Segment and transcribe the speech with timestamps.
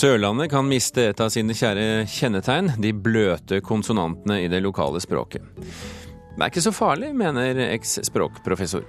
[0.00, 5.44] Sørlandet kan miste et av sine kjære kjennetegn, de bløte konsonantene i det lokale språket.
[5.60, 8.86] Det er ikke så farlig, mener eks-språkprofessor.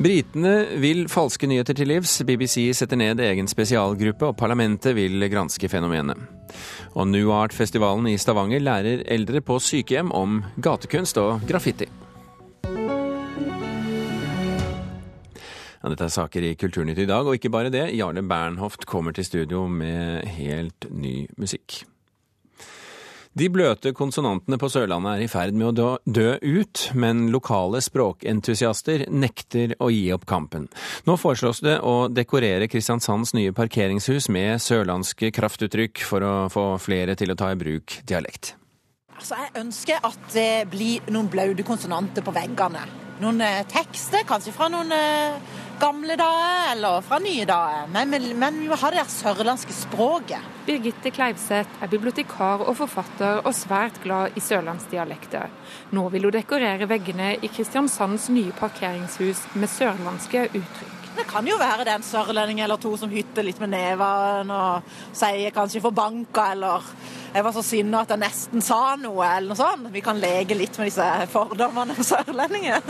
[0.00, 2.14] Britene vil falske nyheter til livs.
[2.24, 6.16] BBC setter ned egen spesialgruppe, og parlamentet vil granske fenomenet.
[6.96, 11.90] Og New Art-festivalen i Stavanger lærer eldre på sykehjem om gatekunst og graffiti.
[15.84, 17.90] Ja, dette er saker i Kulturnytt i dag, og ikke bare det.
[17.92, 21.82] Jarle Bernhoft kommer til studio med helt ny musikk.
[23.36, 29.04] De bløte konsonantene på Sørlandet er i ferd med å dø ut, men lokale språkentusiaster
[29.12, 30.70] nekter å gi opp kampen.
[31.04, 37.18] Nå foreslås det å dekorere Kristiansands nye parkeringshus med sørlandske kraftuttrykk for å få flere
[37.18, 38.54] til å ta i bruk dialekt.
[39.18, 42.88] Altså, Jeg ønsker at det blir noen blaute konsonanter på veggene.
[43.22, 47.86] Noen eh, tekster, kanskje fra noen eh, gamle dager eller fra nye dager.
[47.92, 50.50] Men, men, vi må ha det der sørlandske språket.
[50.66, 55.52] Birgitte Kleivseth er bibliotekar og forfatter og svært glad i sørlandsdialekter.
[55.96, 61.00] Nå vil hun dekorere veggene i Kristiansands nye parkeringshus med sørlandske uttrykk.
[61.14, 64.50] Det kan jo være det er en sørlending eller to som hytter litt med neven
[64.50, 66.82] og sier kanskje 'forbanka' eller
[67.34, 69.92] 'jeg var så sinna at jeg nesten sa noe', eller noe sånt.
[69.92, 72.82] Vi kan leke litt med disse fordommene om sørlendinger.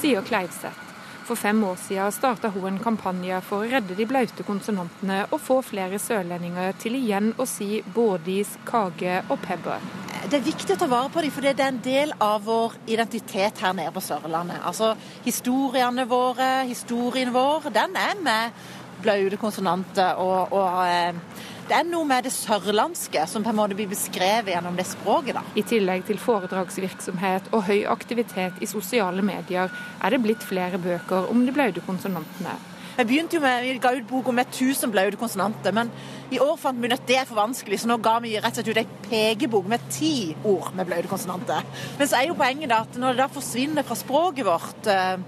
[0.00, 0.95] Sier Kleivseth.
[1.26, 5.40] For fem år siden starta hun en kampanje for å redde de blaute konsonantene og
[5.42, 9.82] få flere sørlendinger til igjen å si bådis, kage og pebber.
[10.30, 12.78] Det er viktig å ta vare på dem, for det er en del av vår
[12.94, 14.62] identitet her nede på Sørlandet.
[14.62, 14.92] Altså
[15.26, 18.64] historiene våre, historien vår, den er med
[19.02, 23.74] blaute konsonanter og, og eh, det er noe med det sørlandske som på en måte
[23.74, 25.34] blir beskrevet gjennom det språket.
[25.34, 25.42] da.
[25.58, 29.72] I tillegg til foredragsvirksomhet og høy aktivitet i sosiale medier,
[30.02, 32.54] er det blitt flere bøker om de blaude konsonantene.
[32.96, 35.90] Jeg begynte jo med, Vi ga ut bok om 1000 blaude konsonanter, men
[36.30, 38.56] i år fant vi ut at det er for vanskelig, så nå ga vi rett
[38.56, 41.66] og slett ut ei pekebok med ti ord med blaude konsonanter.
[41.98, 45.18] Men så er jo poenget da at når det da forsvinner fra språket vårt, eh,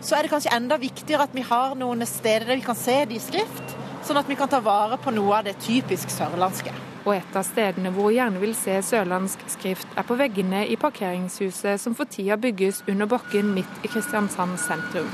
[0.00, 3.04] så er det kanskje enda viktigere at vi har noen steder der vi kan se
[3.04, 3.76] det i skrift
[4.08, 6.72] sånn at vi kan ta vare på noe av det typisk sørlandske.
[7.04, 10.78] Og et av stedene hvor vi gjerne vil se sørlandsk skrift, er på veggene i
[10.80, 15.12] parkeringshuset som for tida bygges under bakken midt i Kristiansand sentrum.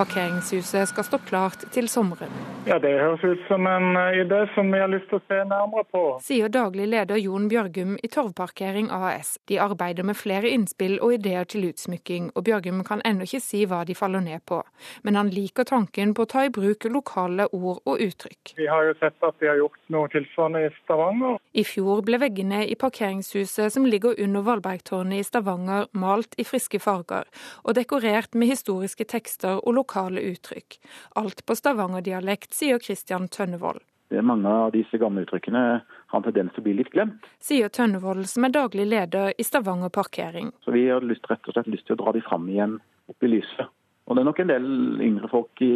[0.00, 2.32] Parkeringshuset skal stå klart til sommeren.
[2.64, 5.40] Ja, Det høres ut som en eh, idé som vi har lyst til å se
[5.44, 6.02] nærmere på.
[6.24, 9.34] Sier daglig leder Jon Bjørgum i Torvparkering AS.
[9.48, 13.66] De arbeider med flere innspill og ideer til utsmykking, og Bjørgum kan ennå ikke si
[13.68, 14.62] hva de faller ned på.
[15.04, 18.54] Men han liker tanken på å ta i bruk lokale ord og uttrykk.
[18.56, 21.36] Vi har jo sett at de har gjort noe tilsvarende i Stavanger.
[21.52, 26.80] I fjor ble veggene i parkeringshuset som ligger under Valbergtårnet i Stavanger malt i friske
[26.80, 27.28] farger,
[27.64, 30.80] og dekorert med historiske tekster og lokale lokale uttrykk.
[31.14, 33.80] Alt på stavangerdialekt, sier Christian Tønnevold.
[34.22, 37.26] Mange av disse gamle uttrykkene har en tendens til å bli litt glemt.
[37.38, 40.50] Sier Tønnevold, som er daglig leder i Stavanger parkering.
[40.64, 43.22] Så Vi har lyst, rett og slett lyst til å dra de fram igjen opp
[43.22, 43.66] i lyset.
[44.06, 44.66] Og Det er nok en del
[45.02, 45.74] yngre folk i,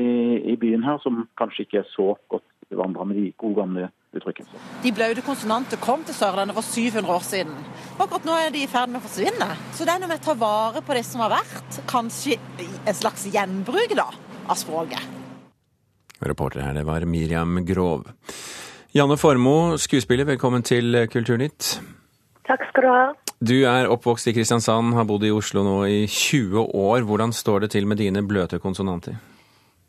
[0.52, 4.00] i byen her som kanskje ikke er så godt bevandra med de gode gamle uttrykkene.
[4.14, 7.56] De blaute konsonanter kom til Sørlandet for 700 år siden.
[7.98, 9.48] Akkurat nå er de i ferd med å forsvinne.
[9.74, 11.80] Så det er noe med å ta vare på det som har vært.
[11.90, 14.06] Kanskje en slags gjenbruk da,
[14.46, 15.02] av språket.
[16.24, 18.06] Reporter her, det var Miriam Grov.
[18.94, 21.74] Janne Formoe, skuespiller, velkommen til Kulturnytt.
[22.46, 23.04] Takk skal du ha.
[23.44, 27.02] Du er oppvokst i Kristiansand, har bodd i Oslo nå i 20 år.
[27.04, 29.18] Hvordan står det til med dine bløte konsonanter?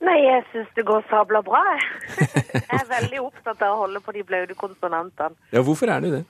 [0.06, 2.30] Nei, jeg syns det går sabla bra, jeg.
[2.56, 5.36] Jeg er veldig opptatt av å holde på de blaute konsonantene.
[5.54, 6.24] Ja, hvorfor er du det?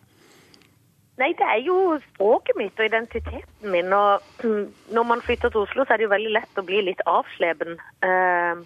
[1.20, 1.76] Nei, det er jo
[2.10, 3.94] språket mitt og identiteten min.
[3.96, 4.48] Og
[4.92, 7.78] når man flytter til Oslo, så er det jo veldig lett å bli litt avsleben.
[8.04, 8.64] Eh,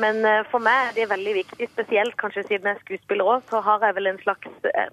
[0.00, 3.44] men eh, for meg er det veldig viktig, spesielt kanskje siden jeg er skuespiller òg,
[3.50, 4.88] så har jeg vel en slags eh,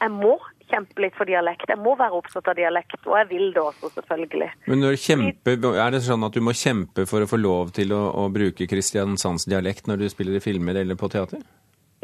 [0.00, 0.38] Jeg må
[0.70, 1.68] kjempe litt for dialekt.
[1.70, 4.50] Jeg må være opptatt av dialekt, og jeg vil det også, selvfølgelig.
[4.70, 8.02] Men kjempe, er det sånn at du må kjempe for å få lov til å,
[8.22, 11.44] å bruke Kristiansands dialekt når du spiller i filmer eller på teater?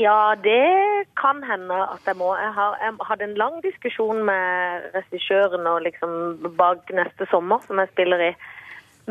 [0.01, 2.33] Ja, det kan hende at jeg må.
[2.41, 7.83] Jeg, har, jeg hadde en lang diskusjon med regissøren og liksom bak neste sommer, som
[7.83, 8.33] jeg spiller i.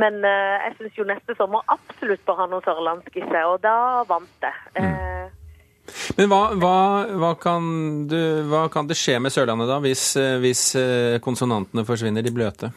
[0.01, 3.61] Men uh, jeg syns jo neste sommer absolutt bør ha noe sørlandsk i seg, og
[3.63, 3.75] da
[4.09, 4.57] vant jeg.
[4.79, 4.89] Mm.
[4.89, 5.40] Uh,
[6.17, 6.77] men hva, hva,
[7.21, 7.67] hva, kan
[8.09, 8.17] du,
[8.49, 12.71] hva, kan det skje med Sørlandet da, hvis, eh, hvis, eh, konsonantene forsvinner, de bløte?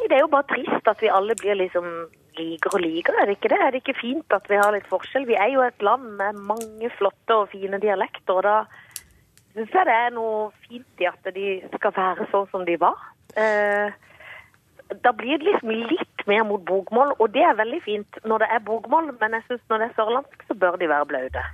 [0.00, 1.86] Det er jo bare trist at vi alle blir liksom
[2.40, 3.60] liker og liker, er det ikke det?
[3.62, 5.26] Er det ikke fint at vi har litt forskjell?
[5.28, 8.56] Vi er jo et land med mange flotte og fine dialekter, og da
[9.54, 12.98] syns jeg det er noe fint i at de skal være sånn som de var.
[13.38, 13.90] Eh,
[15.04, 18.50] da blir det liksom litt mer mot bokmål, og det er veldig fint når det
[18.54, 21.44] er bokmål, men jeg syns når det er sørlandsk, så bør de være blaute.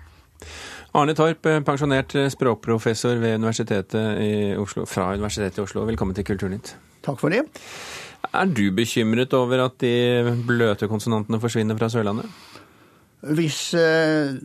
[0.97, 5.83] Arne Torp, pensjonert språkprofessor ved Universitetet i Oslo, fra Universitetet i Oslo.
[5.85, 6.71] Velkommen til Kulturnytt.
[7.05, 7.43] Takk for det.
[8.33, 12.31] Er du bekymret over at de bløte konsonantene forsvinner fra Sørlandet?
[13.37, 14.39] Hvis eh,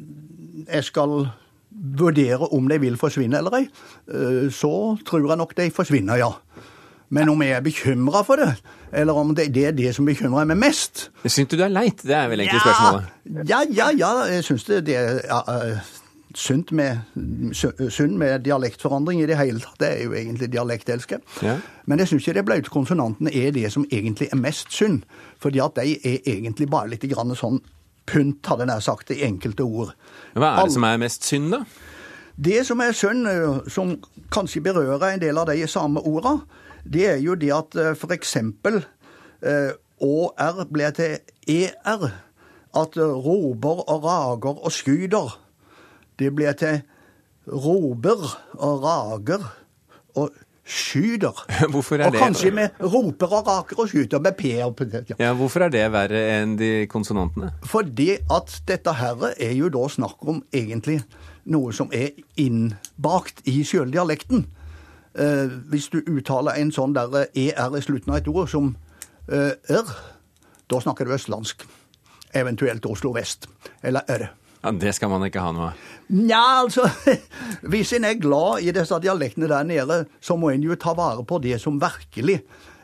[0.65, 1.30] jeg skal
[2.01, 3.63] vurdere om de vil forsvinne eller ei,
[4.12, 4.74] eh, så
[5.07, 6.33] tror jeg nok de forsvinner, ja.
[7.15, 8.51] Men om jeg er bekymra for det,
[8.92, 12.03] eller om det, det, er det som bekymrer meg mest Syns du det er leit?
[12.03, 13.50] Det er vel egentlig ja, spørsmålet.
[13.50, 14.13] Ja, ja, ja.
[14.36, 15.80] Jeg syns det, det er
[16.36, 17.00] sunt med,
[17.89, 19.80] synd med dialektforandring i det hele tatt.
[19.80, 21.19] Det er jo egentlig dialektelsker.
[21.45, 21.57] Ja.
[21.86, 25.04] Men jeg syns ikke de blaute konsonantene er det som egentlig er mest synd.
[25.42, 27.62] Fordi at de er egentlig bare litt grann sånn
[28.10, 29.94] pynt, hadde jeg nær sagt, i enkelte ord.
[30.33, 31.63] Hva er det som er mest synd, da?
[32.42, 33.27] Det som er synd,
[33.69, 33.94] som
[34.34, 36.39] kanskje berører en del av de samme orda,
[36.84, 38.38] det er jo det at f.eks.
[40.01, 41.18] ÅR blir til
[41.48, 42.12] ER.
[42.72, 45.34] At rober og rager og skyder,
[46.21, 46.81] det blir til
[47.50, 48.21] roper
[48.62, 49.44] og rager
[50.15, 50.31] og
[50.71, 51.33] skyder.
[51.73, 52.21] Hvorfor er og det?
[52.21, 54.53] kanskje med roper og raker og skyter med P.
[54.53, 55.15] Ja.
[55.19, 57.51] ja, Hvorfor er det verre enn de konsonantene?
[57.65, 61.01] Fordi at dette her er jo da snakk om egentlig
[61.50, 64.45] noe som er innbakt i sjøldialekten.
[65.17, 68.75] Eh, hvis du uttaler en sånn der ER eh, i slutten av et ord som
[69.27, 69.95] eh, R,
[70.71, 71.65] da snakker du østlandsk.
[72.38, 73.50] Eventuelt Oslo vest.
[73.83, 74.29] Eller R.
[74.62, 75.86] Ja, Det skal man ikke ha noe av?
[76.12, 76.86] Nja, altså
[77.72, 81.24] Hvis en er glad i disse dialektene der nede, så må en jo ta vare
[81.25, 82.42] på det som virkelig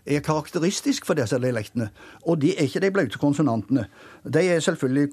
[0.07, 1.89] er karakteristisk for disse dialektene.
[2.25, 3.87] Og det er ikke de blaute konsonantene.
[4.23, 5.09] De er selvfølgelig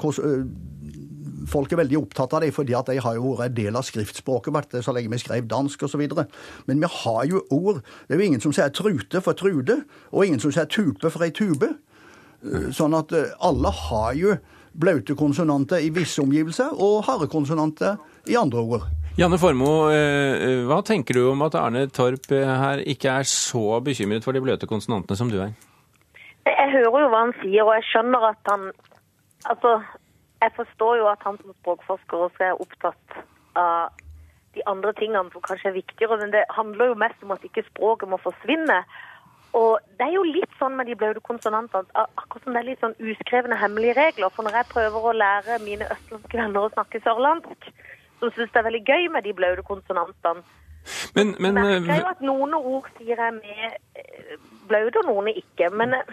[1.50, 3.86] folk er veldig opptatt av det, fordi at de har jo vært en del av
[3.86, 6.04] skriftspråket vært så lenge vi skrev dansk osv.
[6.68, 7.82] Men vi har jo ord.
[8.06, 9.82] Det er jo ingen som sier trute for trude,
[10.12, 11.74] og ingen som sier tupe for ei tube.
[12.76, 13.12] Sånn at
[13.44, 14.36] alle har jo
[14.74, 17.96] blaute konsonanter i visse omgivelser, og harde konsonanter
[18.30, 18.86] i andre ord.
[19.14, 23.78] Janne Formoe, eh, hva tenker du om at Arne Torp eh, her ikke er så
[23.84, 25.52] bekymret for de bløte konsonantene som du er?
[26.44, 28.72] Jeg hører jo hva han sier, og jeg skjønner at han
[29.44, 29.74] Altså,
[30.40, 33.16] jeg forstår jo at han som språkforsker også er opptatt
[33.60, 33.90] av
[34.56, 37.66] de andre tingene som kanskje er viktigere, men det handler jo mest om at ikke
[37.66, 38.78] språket må forsvinne.
[39.54, 42.82] Og det er jo litt sånn med de blaute konsonantene, akkurat som det er litt
[42.82, 44.32] sånn uskrevne hemmelige regler.
[44.34, 47.70] For når jeg prøver å lære mine østlandske venner å snakke sørlandsk,
[48.18, 50.42] som syns det er veldig gøy med de blaute konsonantene.
[51.14, 54.34] Men, men, merker jo at noen ord sier jeg med eh,
[54.68, 55.70] blaute, og noen ikke.
[55.72, 56.10] Men eh,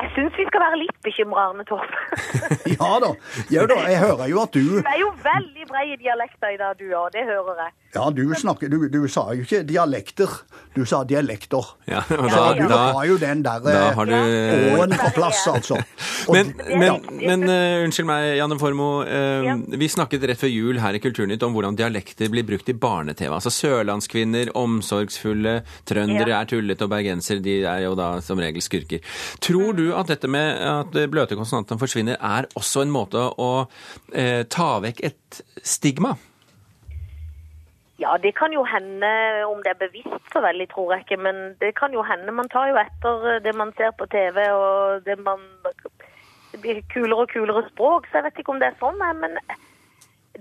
[0.00, 1.92] jeg syns vi skal være litt bekymra, Arne Torp.
[2.74, 3.12] ja da.
[3.52, 3.78] ja da.
[3.92, 6.88] Jeg hører jo at du Du er jo veldig bred i dialekter i dag, du
[6.88, 7.12] òg.
[7.14, 7.76] Det hører jeg.
[7.92, 10.30] Ja, du, snakker, du, du, sa jo ikke dialekter,
[10.72, 11.74] du sa dialekter.
[11.84, 15.76] Ja, og da, Så du da, har jo den der åen på plass, altså.
[15.76, 19.04] Og, men, men, men uh, unnskyld meg, Janne Formoe.
[19.04, 19.58] Uh, ja.
[19.84, 23.28] Vi snakket rett før jul her i Kulturnytt om hvordan dialekter blir brukt i barne-TV.
[23.28, 26.40] Altså sørlandskvinner, omsorgsfulle, trøndere ja.
[26.40, 29.04] er tullete, og bergensere de er jo da som regel skurker.
[29.44, 34.42] Tror du at dette med at bløte konsonantene forsvinner, er også en måte å uh,
[34.48, 36.16] ta vekk et stigma?
[38.02, 39.10] Ja, det kan jo hende,
[39.46, 41.20] om det er bevisst så veldig, tror jeg ikke.
[41.26, 42.34] Men det kan jo hende.
[42.34, 45.44] Man tar jo etter det man ser på TV, og det man
[46.52, 48.98] Det blir kulere og kulere språk, så jeg vet ikke om det er sånn.
[49.20, 49.38] Men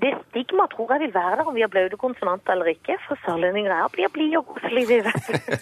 [0.02, 2.98] det stigma tror jeg vil være der om vi har blaute konsonanter eller ikke.
[3.06, 5.14] For sørlendinger er blide bli og koselige,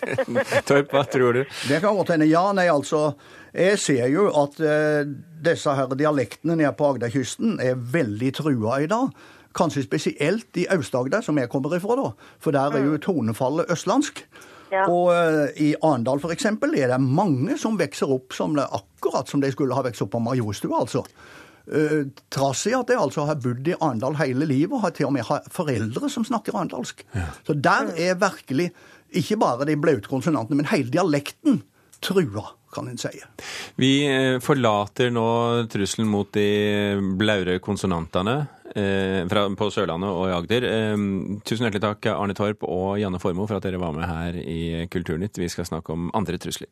[0.69, 1.41] Torp, hva tror du?
[1.69, 2.29] Det kan godt hende.
[2.29, 3.12] Ja, nei, altså.
[3.53, 5.09] Jeg ser jo at eh,
[5.45, 9.09] disse her dialektene nede på Agderkysten er veldig trua i dag.
[9.59, 12.13] Kanskje spesielt i Aust-Agder, som jeg kommer ifra, da.
[12.39, 13.03] For der er jo mm.
[13.03, 14.23] tonefallet østlandsk.
[14.69, 14.85] Ja.
[14.85, 16.45] Og uh, i Arendal f.eks.
[16.45, 20.13] er det mange som vokser opp som det, akkurat som de skulle ha vokst opp
[20.13, 21.03] på Majorstua, altså.
[21.69, 25.09] Uh, trass i at jeg altså har bodd i Arendal hele livet og har til
[25.09, 27.03] og med foreldre som snakker arendalsk.
[27.17, 27.27] Ja.
[27.45, 28.71] Så der er virkelig
[29.09, 31.63] ikke bare de blaute konsonantene, men hele dialekten
[32.05, 33.09] trua, kan en si.
[33.81, 35.25] Vi eh, forlater nå
[35.73, 36.45] trusselen mot de
[37.17, 38.43] blaure konsonantene
[38.75, 40.67] eh, fra, på Sørlandet og i Agder.
[40.69, 40.97] Eh,
[41.43, 44.85] tusen hjertelig takk, Arne Torp og Janne Formoe, for at dere var med her i
[44.91, 45.41] Kulturnytt.
[45.41, 46.69] Vi skal snakke om andre trusler.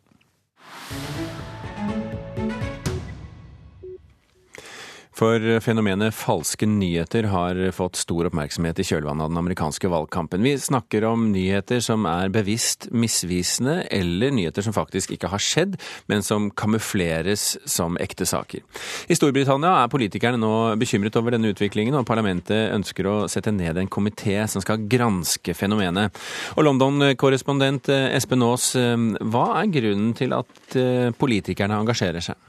[5.18, 10.44] For fenomenet falske nyheter har fått stor oppmerksomhet i kjølvannet av den amerikanske valgkampen.
[10.46, 15.74] Vi snakker om nyheter som er bevisst misvisende, eller nyheter som faktisk ikke har skjedd,
[16.12, 18.62] men som kamufleres som ekte saker.
[19.10, 23.80] I Storbritannia er politikerne nå bekymret over denne utviklingen, og parlamentet ønsker å sette ned
[23.82, 26.14] en komité som skal granske fenomenet.
[26.60, 32.47] Og London-korrespondent Espen Aas, hva er grunnen til at eh, politikerne engasjerer seg?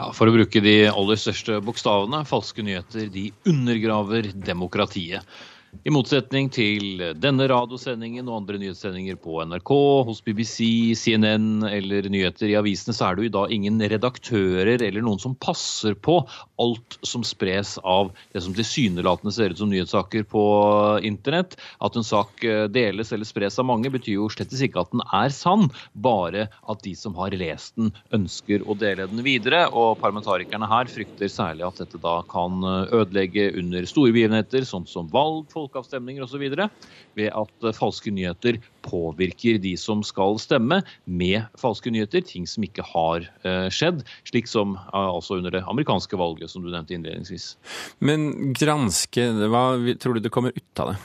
[0.00, 5.26] Ja, For å bruke de aller største bokstavene, falske nyheter de undergraver demokratiet.
[5.82, 9.70] I motsetning til denne radiosendingen og andre nyhetssendinger på NRK,
[10.06, 14.84] hos BBC, CNN eller nyheter i avisene, så er det jo i dag ingen redaktører
[14.84, 16.20] eller noen som passer på
[16.62, 20.44] alt som spres av det som tilsynelatende ser ut som nyhetssaker på
[21.08, 21.56] internett.
[21.82, 25.02] At en sak eh, deles eller spres av mange, betyr jo slett ikke at den
[25.08, 25.66] er sann,
[25.98, 29.64] bare at de som har lest den, ønsker å dele den videre.
[29.72, 34.86] Og parlamentarikerne her frykter særlig at dette da kan eh, ødelegge under store begivenheter, sånn
[34.86, 36.44] som valg, folkeavstemninger osv.
[37.18, 42.66] ved at eh, falske nyheter påvirker de som skal stemme med falske nyheter, ting som
[42.66, 46.96] ikke har uh, skjedd, slik som uh, altså under det amerikanske valget, som du nevnte
[46.96, 47.52] innledningsvis.
[48.02, 49.64] Men granske, hva
[50.02, 51.00] tror du det kommer ut av det?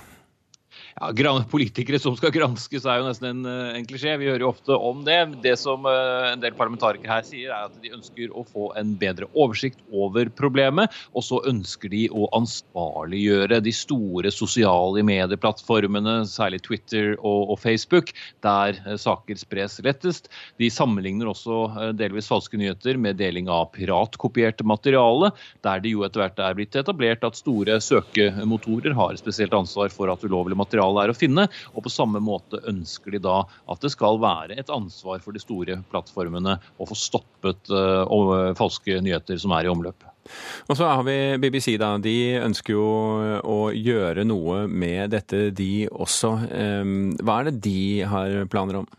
[0.98, 4.18] Ja, politikere som skal granskes, er jo nesten en, eh, en, klisjé.
[4.18, 5.42] Vi hører jo ofte om det.
[5.44, 8.96] Det som uh, en del parlamentarikere her sier, er at de ønsker å få en
[8.98, 10.94] bedre oversikt over problemet.
[11.14, 18.14] Og så ønsker de å ansvarliggjøre de store sosiale medieplattformene, særlig Twitter og, og Facebook,
[18.46, 20.32] der uh, saker spres lettest.
[20.58, 25.30] De sammenligner også delvis falske nyheter med deling av piratkopiert materiale,
[25.66, 30.10] der det jo etter hvert er blitt etablert at store søkemotorer har spesielt ansvar for
[30.12, 31.48] at ulovlig materiale materiale er å finne.
[31.76, 35.42] Og på samme måte ønsker de da at det skal være et ansvar for de
[35.42, 40.06] store plattformene å få stoppet uh, falske nyheter som er i omløp.
[40.68, 41.96] Og så har vi BBC, da.
[41.98, 42.88] De ønsker jo
[43.48, 46.34] å gjøre noe med dette, de også.
[47.24, 48.90] Hva er det de har planer om?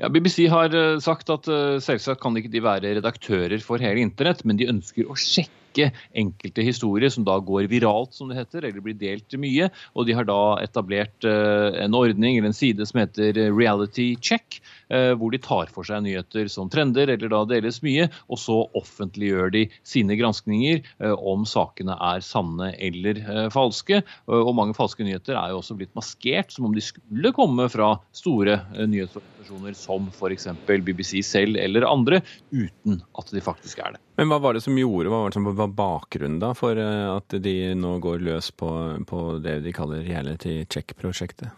[0.00, 4.00] Ja, BBC har eh, sagt at uh, selvsagt kan ikke de være redaktører for hele
[4.00, 8.64] internett, men de ønsker å sjekke enkelte historier som da går viralt, som det heter,
[8.64, 9.68] eller blir delt mye.
[9.92, 14.62] Og de har da etablert eh, en ordning eller en side som heter Reality Check,
[14.62, 18.56] eh, hvor de tar for seg nyheter som trender, eller da deles mye, og så
[18.78, 23.22] offentliggjør de sine granskninger eh, om sakene er sanne eller
[23.54, 24.02] falske.
[24.30, 27.92] Og mange falske nyheter er jo også blitt maskert som om de skulle komme fra
[28.16, 30.48] store nyhetsorganisasjoner som f.eks.
[30.66, 34.02] BBC selv eller andre, uten at de faktisk er det.
[34.20, 37.06] Men hva var det som gjorde, hva var det som var bakgrunnen da for eh,
[37.14, 38.70] at de nå går løs på,
[39.08, 41.54] på det de kaller reality check-prosjektet?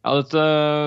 [0.00, 0.42] Ja, Dette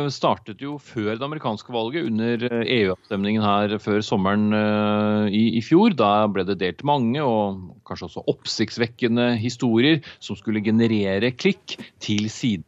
[0.09, 5.43] startet jo før det amerikanske valget, under EU-avstemningen eh, e her før sommeren uh, i,
[5.59, 5.93] i, fjor.
[5.93, 12.25] Da ble det delt mange og kanskje også oppsiktsvekkende historier som skulle generere klikk til
[12.33, 12.65] siden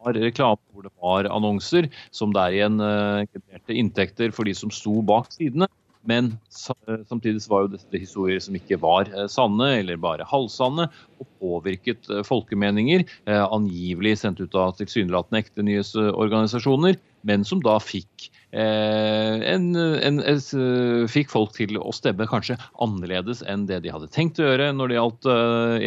[0.00, 5.00] reklame hvor det var annonser, som der igjen uh, genererte inntekter for de som sto
[5.00, 5.68] bak sidene.
[6.08, 10.88] Men samtidig var jo dette historier som ikke var eh, sanne, eller bare halvsanne,
[11.20, 13.04] og påvirket eh, folkemeninger.
[13.28, 16.96] Eh, angivelig sendt ut av tilsynelatende ekte nyhetsorganisasjoner,
[17.28, 20.16] men som da fikk, en, en,
[21.12, 24.90] fikk folk til å stemme kanskje annerledes enn det de hadde tenkt å gjøre når
[24.90, 25.28] det gjaldt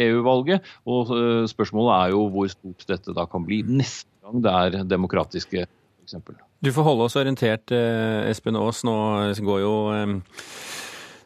[0.06, 0.72] EU-valget.
[0.88, 1.12] Og
[1.50, 6.40] spørsmålet er jo hvor stort dette da kan bli neste gang det er demokratiske eksempel.
[6.60, 8.84] Du får holde oss orientert, eh, Espen Aas.
[8.84, 8.94] Nå
[9.44, 10.14] går jo eh,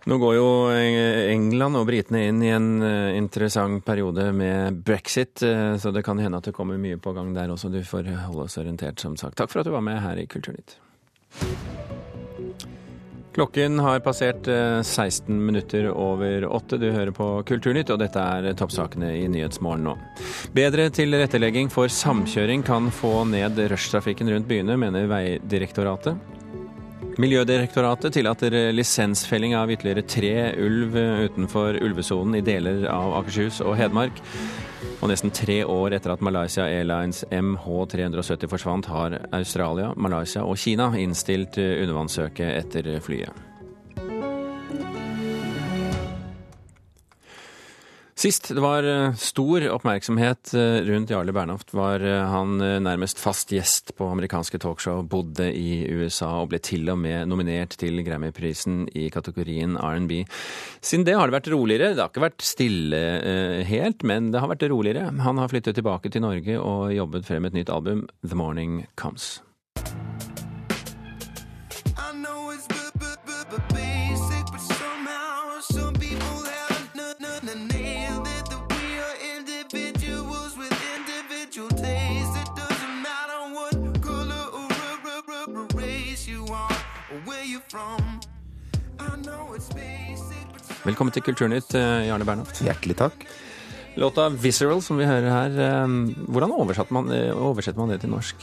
[0.08, 5.44] nå går jo England og britene inn i en eh, interessant periode med brexit,
[5.78, 7.68] så det kan hende at det kommer mye på gang der også.
[7.68, 9.36] Du får holde oss orientert, som sagt.
[9.36, 10.78] Takk for at du var med her i Kulturnytt.
[13.38, 14.48] Klokken har passert
[14.82, 16.74] 16 eh, minutter over åtte.
[16.76, 19.92] Du hører på Kulturnytt, og dette er toppsakene i Nyhetsmorgen nå.
[20.56, 26.18] Bedre tilrettelegging for samkjøring kan få ned rushtrafikken rundt byene, mener Veidirektoratet.
[27.22, 34.18] Miljødirektoratet tillater lisensfelling av ytterligere tre ulv utenfor ulvesonen i deler av Akershus og Hedmark.
[35.00, 40.90] Og nesten tre år etter at Malaysia Airlines MH370 forsvant, har Australia, Malaysia og Kina
[40.98, 43.47] innstilt undervannssøket etter flyet.
[48.18, 53.52] Sist det var eh, stor oppmerksomhet eh, rundt Jarle Bernhoft, var eh, han nærmest fast
[53.54, 58.88] gjest på amerikanske talkshow, bodde i USA og ble til og med nominert til Grammy-prisen
[58.98, 60.24] i kategorien R&B.
[60.82, 61.94] Siden det har det vært roligere.
[61.94, 63.02] Det har ikke vært stille
[63.70, 65.12] helt, men det har vært roligere.
[65.22, 69.36] Han har flyttet tilbake til Norge og jobbet frem et nytt album, The Morning Comes.
[90.88, 92.62] Velkommen til Kulturnytt, Jarle Jarne Bernhoft.
[92.64, 93.26] Hjertelig takk.
[93.98, 95.86] Låta 'Visceral', som vi hører her, eh,
[96.32, 96.48] hvordan
[96.90, 98.36] man, eh, oversetter man det til norsk?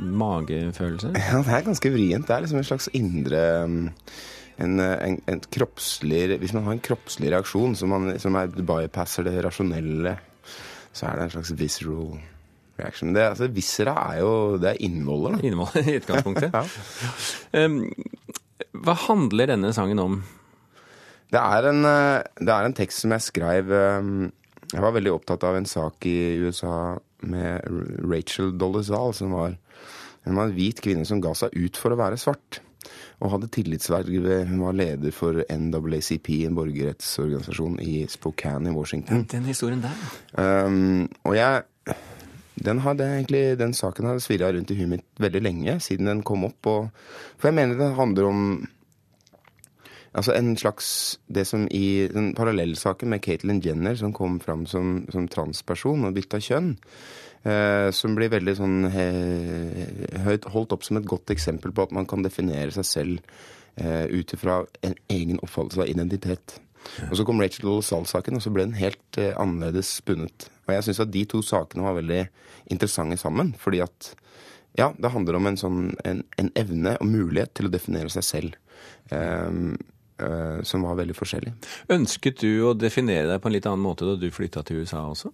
[0.00, 1.12] Magefølelse?
[1.32, 2.26] Ja, Det er ganske vrient.
[2.28, 3.92] Det er liksom en slags indre en,
[4.80, 9.44] en, en kroppslig Hvis man har en kroppslig reaksjon som, man, som er bypasser det
[9.44, 10.18] rasjonelle,
[10.92, 12.18] så er det en slags visceral
[12.78, 13.14] reaction.
[13.14, 15.36] Det, altså, viscera er jo det er innvoller.
[15.36, 15.46] Da.
[15.46, 16.52] Innvoller i utgangspunktet.
[17.52, 17.64] ja.
[17.64, 17.82] um,
[18.72, 20.18] hva handler denne sangen om?
[21.32, 24.28] Det er en, eh, det er en tekst som jeg skrev um,
[24.72, 26.96] Jeg var veldig opptatt av en sak i USA
[27.26, 27.66] med
[28.06, 29.56] Rachel Dolezal, som var,
[30.26, 32.60] hun var en hvit kvinne som ga seg ut for å være svart
[33.22, 34.10] og hadde tillitsverv.
[34.50, 39.24] Hun var leder for NAACP, en borgerrettsorganisasjon i Spokane i Washington.
[39.30, 40.02] Den historien der.
[40.36, 41.64] Um, og jeg
[42.56, 46.46] den, egentlig, den saken har svirra rundt i huet mitt veldig lenge, siden den kom
[46.48, 46.66] opp.
[46.66, 46.88] Og,
[47.36, 48.42] for jeg mener det handler om
[50.16, 55.04] altså en slags Det som i den parallellsaken med Caitlyn Jenner, som kom fram som,
[55.12, 56.76] som transperson og bytta kjønn,
[57.46, 58.88] Eh, som blir veldig sånn
[60.24, 63.20] holdt opp som et godt eksempel på at man kan definere seg selv
[63.78, 66.56] eh, ut ifra en egen oppfattelse av identitet.
[67.10, 70.48] Og Så kom Rachel Dolezal-saken, og så ble den helt eh, annerledes spunnet.
[70.66, 72.22] Og jeg syns at de to sakene var veldig
[72.74, 73.54] interessante sammen.
[73.62, 74.12] Fordi at
[74.76, 78.26] ja, det handler om en, sånn, en, en evne og mulighet til å definere seg
[78.26, 78.56] selv.
[79.10, 79.76] Um,
[80.20, 81.54] uh, som var veldig forskjellig.
[81.96, 85.04] Ønsket du å definere deg på en litt annen måte da du flytta til USA
[85.08, 85.32] også?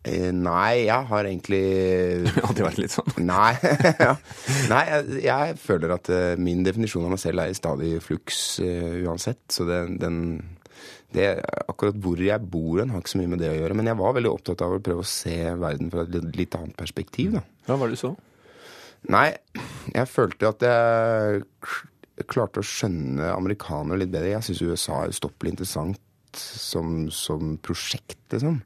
[0.00, 1.60] Eh, nei, jeg har egentlig
[2.46, 3.10] Alltid vært litt sånn?
[3.28, 3.52] Nei,
[4.06, 4.14] ja.
[4.70, 8.40] nei jeg, jeg, føler at uh, min definisjon av meg selv er i stadig fluks
[8.64, 9.42] uh, uansett.
[9.52, 10.22] Så det, den
[11.14, 11.28] det,
[11.66, 13.76] Akkurat hvor jeg bor hen, har ikke så mye med det å gjøre.
[13.78, 16.76] Men jeg var veldig opptatt av å prøve å se verden fra et litt annet
[16.78, 17.38] perspektiv.
[17.38, 17.44] da.
[17.66, 18.12] Hva var det du så?
[19.10, 19.30] Nei,
[19.94, 24.34] jeg følte at jeg klarte å skjønne amerikanere litt bedre.
[24.34, 26.00] Jeg syns USA er ustoppelig interessant
[26.36, 28.60] som, som prosjekt, liksom.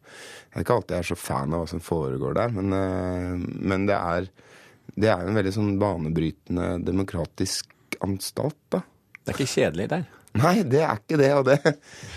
[0.51, 3.47] Jeg er ikke alltid jeg er så fan av hva som foregår der, men, eh,
[3.71, 4.29] men det, er,
[4.99, 7.71] det er en veldig sånn banebrytende demokratisk
[8.05, 8.83] anstalt, da.
[9.25, 10.05] Det er ikke kjedelig der?
[10.35, 11.31] Nei, det er ikke det.
[11.39, 11.59] Og det,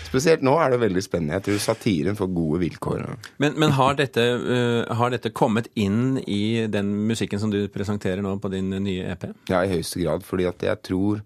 [0.08, 1.38] spesielt nå er det veldig spennende.
[1.38, 3.04] Jeg tror satiren får gode vilkår.
[3.42, 8.24] Men, men har, dette, uh, har, dette, kommet inn i den musikken som du presenterer
[8.24, 9.28] nå på din nye EP?
[9.52, 10.26] Ja, i høyeste grad.
[10.26, 11.22] fordi at jeg tror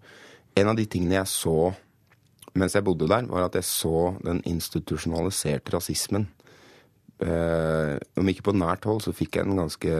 [0.53, 1.73] en av de tingene jeg så
[2.53, 6.27] mens jeg bodde der, var at jeg så den institusjonaliserte rasismen
[7.23, 9.95] eh, om ikke på nært hold, så fikk jeg den ganske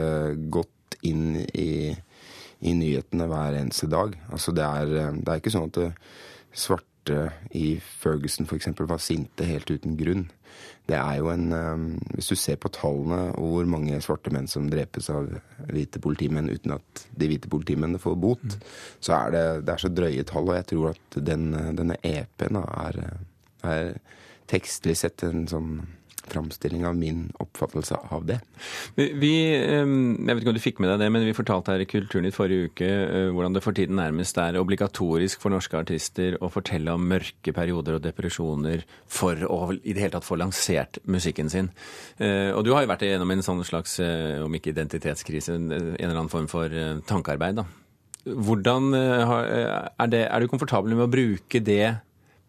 [0.53, 1.93] godt inn i,
[2.61, 4.13] i nyhetene hver eneste dag.
[4.29, 5.89] Altså det er, eh, det er ikke sånn at det
[6.53, 8.69] svarte i Ferguson f.eks.
[8.79, 10.27] var sinte helt uten grunn.
[10.87, 14.47] Det er jo en um, Hvis du ser på tallene og hvor mange svarte menn
[14.51, 15.31] som drepes av
[15.71, 18.67] hvite politimenn uten at de hvite politimennene får bot, mm.
[19.03, 20.51] så er det, det er så drøye tall.
[20.51, 23.01] Og jeg tror at den, denne EP-en er,
[23.63, 23.93] er
[24.51, 25.75] tekstlig sett en sånn
[26.29, 28.39] framstilling av min oppfattelse av det.
[28.95, 31.87] Vi, jeg vet ikke om du fikk med deg det, men vi fortalte her i
[31.89, 32.89] Kulturnytt forrige uke
[33.35, 37.97] hvordan det for tiden nærmest er obligatorisk for norske artister å fortelle om mørke perioder
[37.97, 41.69] og depresjoner for å i det hele tatt få lansert musikken sin.
[42.19, 43.97] Og du har jo vært igjennom en sånn slags,
[44.43, 46.71] om ikke identitetskrise, en eller annen form for
[47.09, 47.61] tankearbeid.
[47.61, 47.67] da.
[48.23, 51.95] Hvordan er, det, er du komfortabel med å bruke det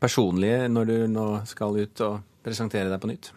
[0.03, 3.33] personlige når du nå skal ut og presentere deg på nytt?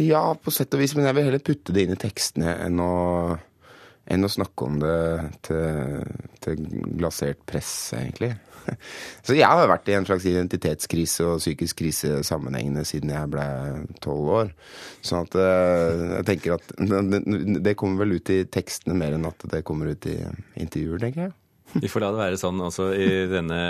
[0.00, 2.80] Ja, på sett og vis, men jeg vil heller putte det inn i tekstene enn
[2.80, 2.92] å,
[4.08, 4.94] enn å snakke om det
[5.44, 6.06] til,
[6.44, 6.62] til
[6.96, 8.32] glasert press, egentlig.
[9.26, 13.44] Så jeg har vært i en slags identitetskrise og psykisk krise sammenhengende siden jeg ble
[14.04, 14.54] tolv år.
[15.04, 16.74] Sånn at eh, jeg tenker at
[17.62, 20.18] det kommer vel ut i tekstene mer enn at det kommer ut i
[20.62, 21.36] intervjuer, tenker jeg.
[21.72, 23.60] Vi får la det være sånn også i denne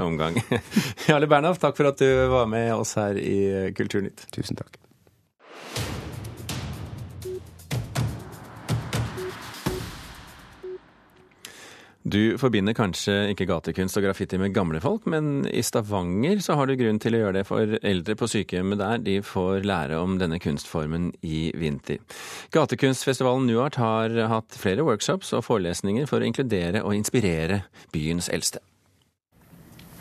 [0.00, 0.38] omgang.
[1.08, 4.28] Jarle Bernhoft, takk for at du var med oss her i Kulturnytt.
[4.32, 4.78] Tusen takk.
[12.04, 16.68] Du forbinder kanskje ikke gatekunst og graffiti med gamle folk, men i Stavanger så har
[16.68, 19.00] du grunn til å gjøre det for eldre på sykehjemmet der.
[19.00, 22.02] De får lære om denne kunstformen i vinter.
[22.52, 27.62] Gatekunstfestivalen Nuart har hatt flere workshops og forelesninger for å inkludere og inspirere
[27.96, 28.60] byens eldste.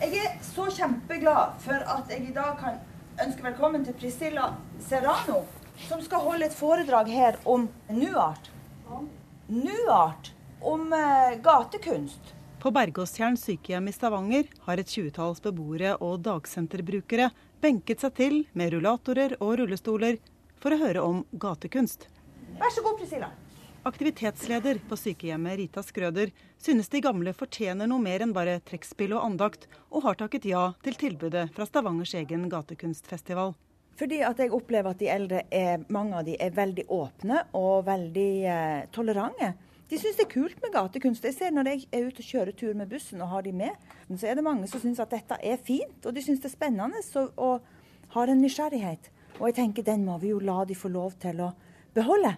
[0.04, 2.84] Jeg er så kjempeglad for at jeg i dag kan
[3.24, 4.52] ønske velkommen til Priscilla
[4.89, 5.46] Serrano,
[5.88, 8.52] som skal holde et foredrag her om Nuart.
[9.48, 12.34] Nuart om eh, gatekunst.
[12.60, 17.30] På Bergåstjern sykehjem i Stavanger har et tjuetalls beboere og dagsenterbrukere
[17.63, 20.19] benket seg til med rullatorer og rullestoler
[20.63, 22.08] for å høre om gatekunst.
[22.60, 23.34] Vær så god, Priscilla.
[23.84, 29.26] Aktivitetsleder på sykehjemmet Rita Skrøder synes de gamle fortjener noe mer enn bare trekkspill og
[29.26, 33.52] andakt, og har takket ja til tilbudet fra Stavangers egen gatekunstfestival.
[33.99, 37.84] Fordi at jeg opplever at de eldre er, mange av de er veldig åpne og
[37.91, 39.52] veldig eh, tolerante.
[39.93, 41.25] De syns det er kult med gatekunst.
[41.27, 43.75] Jeg ser Når jeg er ute og kjører tur med bussen og har de med,
[44.17, 46.53] så er det mange som syns at dette er fint, og de syns det er
[46.56, 49.12] spennende og, og har en nysgjerrighet.
[49.38, 51.51] Og jeg tenker den må vi jo la de få lov til å
[51.93, 52.34] beholde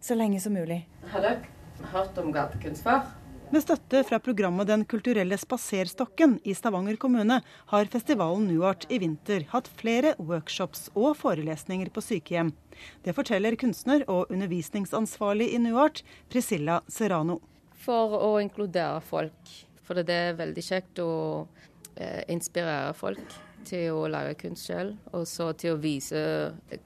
[0.00, 0.84] så lenge som mulig.
[1.10, 3.02] Har dere hørt om gatekunst før?
[3.50, 7.40] Med støtte fra programmet Den kulturelle spaserstokken i Stavanger kommune
[7.72, 12.52] har festivalen Nuart i vinter hatt flere workshops og forelesninger på sykehjem.
[13.02, 17.40] Det forteller kunstner og undervisningsansvarlig i Nuart, Priscilla Serrano.
[17.74, 19.54] For å inkludere folk.
[19.82, 21.10] For det er veldig kjekt å
[21.96, 23.34] eh, inspirere folk
[23.66, 26.22] til å lage kunst selv, og så til å vise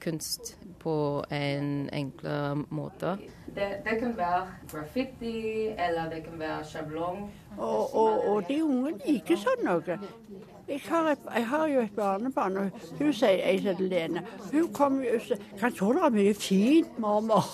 [0.01, 3.15] kunst på en enklere måte.
[3.55, 7.31] Det, det, kan være graffiti, eller det kan være sjablong.
[7.57, 9.97] Og, og, og, de unge liker sånn noe.
[10.67, 14.25] Jeg har, et, jeg har, jo et barnebarn, og hun sier jeg heter Lene.
[14.51, 17.49] Hun kommer jo og sier Kan tro det mye fint, mormor?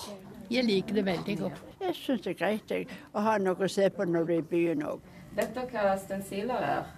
[0.52, 1.66] Jeg liker det veldig godt.
[1.82, 4.44] Jeg syns det er greit jeg, å ha noe å se på når du er
[4.44, 5.12] i byen òg.
[5.38, 6.90] Dere hva stensiler er?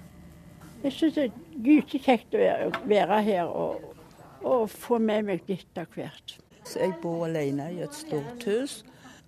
[0.83, 1.35] Jeg syns det er
[1.67, 3.92] gytelig kjekt å være, være her og,
[4.43, 6.37] og, få med meg litt av hvert.
[6.63, 8.81] Så jeg bor alene i et stort hus.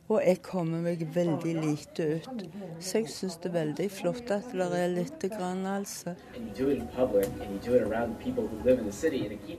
[0.05, 2.43] Og jeg kommer meg veldig lite ut.
[2.77, 6.13] Så jeg syns det er veldig flott at det er lite grann, altså.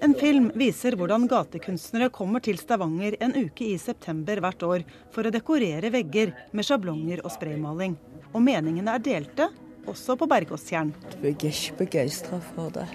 [0.07, 5.27] En film viser hvordan gatekunstnere kommer til Stavanger en uke i september hvert år for
[5.27, 7.99] å dekorere vegger med sjablonger og spraymaling.
[8.31, 9.51] Og meningene er delte,
[9.91, 10.95] også på Bergåstjern.
[11.19, 12.87] Jeg er ikke begeistra for det.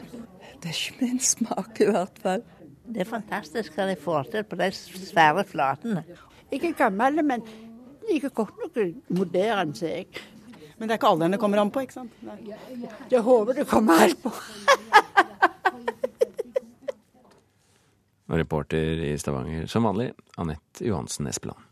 [0.61, 2.43] Det er ikke min smak i hvert fall.
[2.91, 6.03] Det er fantastisk hva de får til på de svære flatene.
[6.51, 7.45] Ikke gammel, men
[8.09, 8.77] like godt nok
[9.09, 10.07] moderne, sier jeg.
[10.77, 12.13] Men det er ikke alderen det kommer an på, ikke sant?
[12.25, 12.39] Nei.
[13.11, 14.31] Jeg håper det kommer an på.
[18.41, 21.70] Reporter i Stavanger, som vanlig, Anette Johansen Espeland.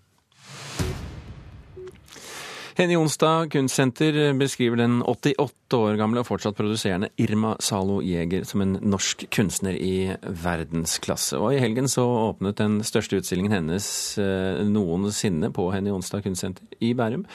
[2.79, 8.63] Henny Jonstad kunstsenter beskriver den 88 år gamle og fortsatt produserende Irma Zalo Jæger som
[8.63, 11.35] en norsk kunstner i verdensklasse.
[11.35, 13.89] Og i helgen så åpnet den største utstillingen hennes
[14.23, 17.27] eh, noensinne på Henny Jonstad kunstsenter i Bærum.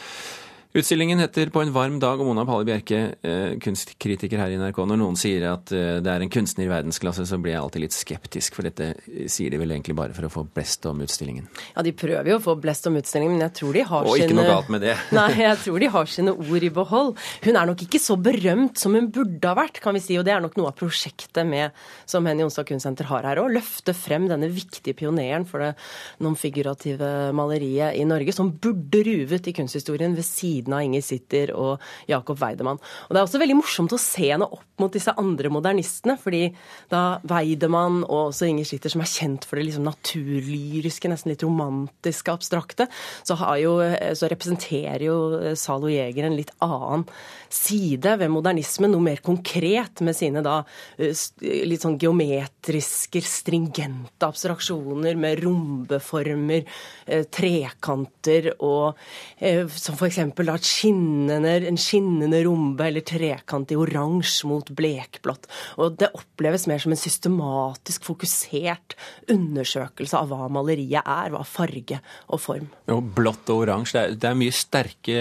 [0.75, 4.81] Utstillingen heter 'På en varm dag', og Mona Palle Bjerke, eh, kunstkritiker her i NRK.
[4.91, 7.83] Når noen sier at eh, det er en kunstner i verdensklasse, så blir jeg alltid
[7.85, 8.89] litt skeptisk, for dette
[9.31, 11.47] sier de vel egentlig bare for å få blest om utstillingen?
[11.77, 14.17] Ja, de prøver jo å få blest om utstillingen, men jeg tror de har og
[14.17, 14.97] sine Og ikke noe galt med det.
[15.13, 17.15] Nei, jeg tror de har sine ord i behold.
[17.47, 20.27] Hun er nok ikke så berømt som hun burde ha vært, kan vi si, og
[20.27, 21.71] det er nok noe av prosjektet med,
[22.03, 25.79] som Henny Jonstad Kunstsenter har her, å løfte frem denne viktige pioneren for det
[26.19, 31.53] nonfigurative maleriet i Norge, som burde ruvet i kunsthistorien ved siden siden av Inger Sitter
[31.55, 32.81] og Jakob Weidemann.
[32.81, 36.55] Og Det er også veldig morsomt å se henne opp mot disse andre modernistene, fordi
[36.91, 41.45] da Weidemann og også Inger Sitter, som er kjent for det liksom naturlyriske, nesten litt
[41.45, 42.89] romantiske, abstrakte,
[43.23, 43.79] så, jo,
[44.15, 47.05] så representerer jo Zalo Jæger en litt annen
[47.55, 50.63] side ved modernismen, noe mer konkret med sine da
[50.99, 51.15] eh,
[51.69, 56.65] litt sånn geometriske, stringente abstraksjoner med rombeformer,
[57.07, 58.99] eh, trekanter og
[59.39, 60.11] eh, som for
[60.55, 65.49] da skinnende, en skinnende rombe eller trekant i oransje mot blekblått.
[65.83, 68.97] Og det oppleves mer som en systematisk fokusert
[69.33, 72.69] undersøkelse av hva maleriet er, hva farge og form.
[72.93, 75.19] Og blått og oransje, det, det, er mye sterke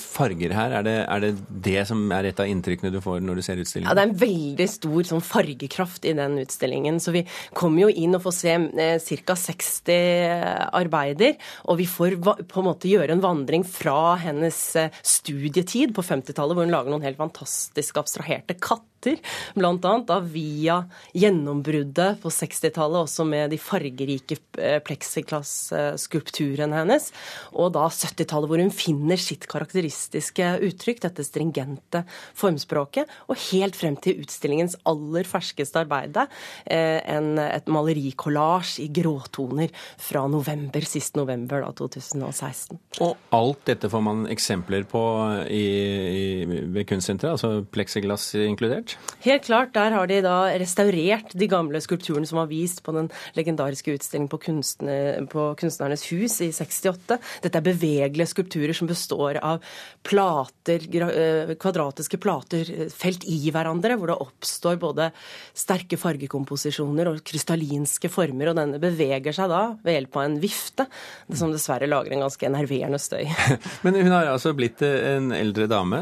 [0.00, 0.78] farger her.
[0.80, 1.32] Er det, er det
[1.68, 3.90] det som er et av inntrykkene du får når du ser utstillingen?
[3.90, 7.00] Ja, det er en veldig stor sånn, fargekraft i den utstillingen.
[7.02, 7.24] Så vi
[7.56, 9.36] kommer jo inn og får se eh, ca.
[9.38, 11.36] 60 arbeider.
[11.68, 14.47] Og vi får på en måte gjøre en vandring fra hennes
[14.78, 19.18] eh, studietid på 50-tallet, hvor hun lager noen helt fantastisk abstraherte katter etter,
[19.54, 20.20] bl.a.
[20.26, 20.78] via
[21.14, 24.82] gjennombruddet på 60-tallet, også med de fargerike eh,
[26.78, 27.10] hennes,
[27.52, 32.04] og da 70-tallet, hvor hun finner sitt karakteristiske uttrykk, dette stringente
[32.38, 36.26] formspråket, og helt frem til utstillingens aller ferskeste arbeide,
[36.66, 42.78] eh, et malerikollasj i gråtoner fra november, sist november da, 2016.
[43.04, 45.02] Og alt dette får man eksempler på
[45.48, 46.24] i, i,
[46.72, 48.87] ved kunstsenteret, altså pleksiglass inkludert?
[49.24, 49.72] Helt klart.
[49.74, 54.30] Der har de da restaurert de gamle skulpturene som var vist på den legendariske utstillingen
[54.30, 57.18] på, kunstner, på Kunstnernes hus i 68.
[57.42, 59.64] Dette er bevegelige skulpturer som består av
[60.06, 65.10] plater, eh, kvadratiske plater eh, felt i hverandre, hvor det oppstår både
[65.50, 68.52] sterke fargekomposisjoner og krystallinske former.
[68.52, 70.86] Og denne beveger seg da ved hjelp av en vifte,
[71.34, 73.26] som dessverre lager en ganske enerverende støy.
[73.84, 76.00] Men hun har altså blitt en eldre dame,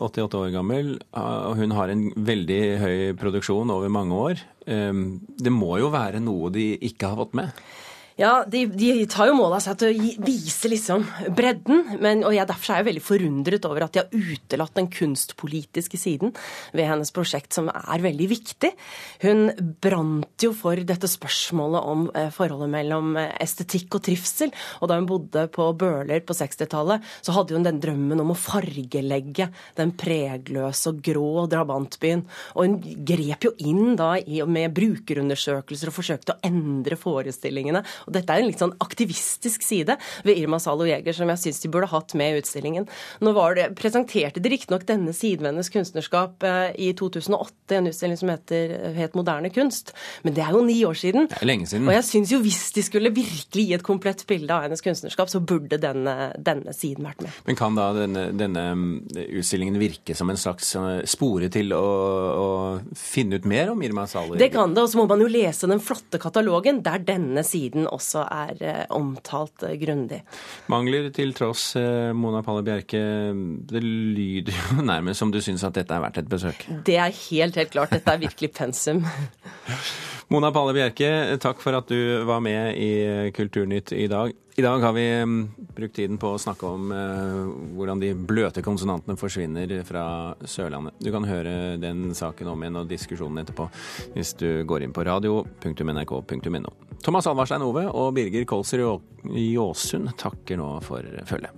[0.00, 4.42] eh, år gammel, og hun har en veldig høy produksjon over mange år.
[4.70, 7.62] Ehm, det må jo være noe de ikke har fått med?
[8.20, 11.04] Ja, de, de, tar jo mål av seg til å vise liksom
[11.36, 11.96] bredden.
[12.02, 16.00] Men, og jeg, Derfor er jeg veldig forundret over at de har utelatt den kunstpolitiske
[16.00, 16.34] siden
[16.76, 18.72] ved hennes prosjekt, som er veldig viktig.
[19.24, 19.48] Hun
[19.82, 24.52] brant jo for dette spørsmålet om eh, forholdet mellom eh, estetikk og trivsel.
[24.82, 28.38] Og da hun bodde på Bøler på 60-tallet, så hadde hun den drømmen om å
[28.38, 29.48] fargelegge
[29.78, 32.26] den pregløse og grå drabantbyen.
[32.56, 34.12] Og hun grep jo inn da
[34.48, 37.84] med brukerundersøkelser og forsøkte å endre forestillingene.
[38.06, 41.62] Og dette er en litt sånn aktivistisk side ved Irma Zalo Jeger som jeg syns
[41.62, 42.88] de burde hatt med i utstillingen.
[43.22, 47.90] Nå var det, presenterte de riktignok denne siden ved hennes kunstnerskap eh, i 2008, en
[47.90, 49.92] utstilling som heter het Moderne kunst,
[50.24, 51.28] men det er jo ni år siden.
[51.30, 51.88] Det er lenge siden.
[51.88, 55.30] Og jeg syns jo hvis de skulle virkelig gi et komplett bilde av hennes kunstnerskap,
[55.30, 57.40] så burde denne, denne siden vært med.
[57.48, 58.94] Men kan da denne, denne, mm,
[59.40, 62.48] utstillingen virke som en slags eh, spore til å, å
[62.98, 64.36] finne ut mer om Irma Zalo?
[64.40, 67.88] Det kan det, og så må man jo lese den flotte katalogen der denne siden
[67.92, 70.22] også er eh, omtalt eh, grundig.
[70.72, 73.02] Mangler til tross, eh, Mona Palle Bjerke,
[73.68, 76.66] det lyder jo nærmest som du syns at dette er verdt et besøk?
[76.86, 77.94] Det er helt, helt klart.
[77.94, 79.04] Dette er virkelig pensum.
[80.28, 81.08] Mona Palle Bjerke,
[81.42, 84.32] takk for at du var med i Kulturnytt i dag.
[84.54, 88.60] I dag har vi mm, brukt tiden på å snakke om uh, hvordan de bløte
[88.64, 90.04] konsonantene forsvinner fra
[90.44, 90.98] Sørlandet.
[91.00, 93.70] Du kan høre den saken om igjen og diskusjonen etterpå
[94.12, 96.74] hvis du går inn på radio.nrk.no.
[97.02, 98.84] Thomas Alvarstein Ove og Birger Kolser
[99.32, 101.56] i Åsund takker nå for følget.